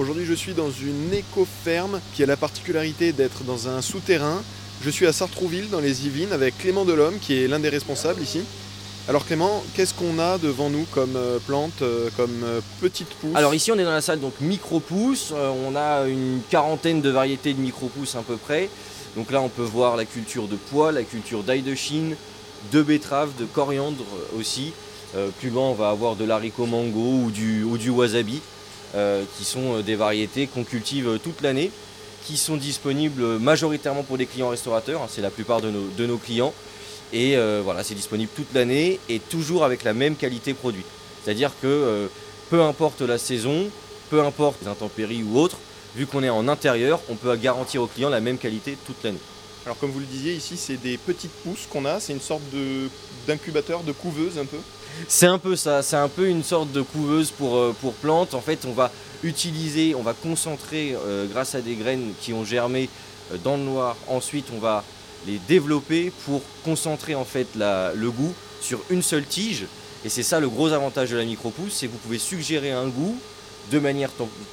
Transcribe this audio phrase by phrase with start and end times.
[0.00, 4.42] Aujourd'hui, je suis dans une éco-ferme qui a la particularité d'être dans un souterrain.
[4.82, 8.22] Je suis à Sartrouville, dans les Yvelines, avec Clément Delhomme, qui est l'un des responsables
[8.22, 8.40] ici.
[9.10, 13.36] Alors Clément, qu'est-ce qu'on a devant nous comme euh, plantes, euh, comme euh, petites pousses
[13.36, 17.52] Alors ici on est dans la salle donc micro-pousses, on a une quarantaine de variétés
[17.52, 18.70] de micro-pousses à peu près.
[19.16, 22.16] Donc là on peut voir la culture de pois, la culture d'ail de Chine,
[22.72, 24.06] de betterave, de coriandre
[24.38, 24.72] aussi.
[25.40, 28.40] plus loin on va avoir de l'haricot mango ou du, ou du wasabi,
[29.36, 31.70] qui sont des variétés qu'on cultive toute l'année,
[32.24, 36.52] qui sont disponibles majoritairement pour des clients restaurateurs, hein, c'est la plupart de nos, clients.
[37.12, 40.84] Et euh, voilà, c'est disponible toute l'année et toujours avec la même qualité produit.
[41.24, 42.06] C'est-à-dire que euh,
[42.50, 43.68] peu importe la saison,
[44.10, 45.58] peu importe les intempéries ou autres,
[45.96, 49.18] vu qu'on est en intérieur, on peut garantir aux clients la même qualité toute l'année.
[49.64, 52.42] Alors comme vous le disiez ici, c'est des petites pousses qu'on a, c'est une sorte
[53.26, 54.56] d'incubateur, de, couveuse un peu
[55.06, 58.34] C'est un peu ça, c'est un peu une sorte de couveuse pour, euh, pour plantes.
[58.34, 58.90] En fait, on va
[59.22, 60.96] utiliser, on va concentrer
[61.30, 62.88] grâce à des graines qui ont germé
[63.44, 63.96] dans le noir.
[64.08, 64.82] Ensuite, on va
[65.26, 69.66] les développer pour concentrer en fait le goût sur une seule tige.
[70.04, 72.88] Et c'est ça le gros avantage de la micro-pousse, c'est que vous pouvez suggérer un
[72.88, 73.18] goût
[73.70, 74.10] de manière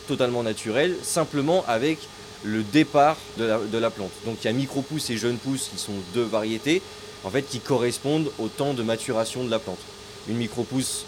[0.08, 2.00] totalement naturelle, simplement avec
[2.44, 4.12] le départ de la, plante.
[4.26, 6.82] Donc il y a micro-pousse et jeune pousse qui sont deux variétés
[7.24, 9.80] en fait qui correspondent au temps de maturation de la plante.
[10.30, 11.06] Une micro-pousse,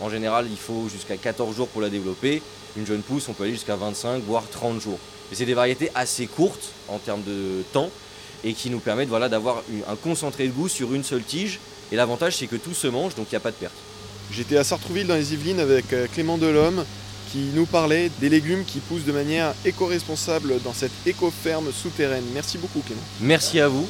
[0.00, 2.42] en général, il faut jusqu'à 14 jours pour la développer.
[2.76, 4.98] Une jeune pousse, on peut aller jusqu'à 25 voire 30 jours.
[5.30, 7.90] Mais c'est des variétés assez courtes en termes de temps,
[8.44, 11.58] et qui nous permettent voilà, d'avoir un concentré de goût sur une seule tige.
[11.92, 13.74] Et l'avantage, c'est que tout se mange, donc il n'y a pas de perte.
[14.32, 16.84] J'étais à Sartrouville dans les Yvelines avec euh, Clément Delhomme
[17.32, 22.24] qui nous parlait des légumes qui poussent de manière éco-responsable dans cette éco-ferme souterraine.
[22.34, 23.02] Merci beaucoup Clément.
[23.20, 23.86] Merci à vous.